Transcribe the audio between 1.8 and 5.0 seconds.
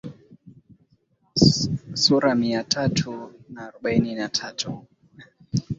sura mia tatu na arobaini na tatu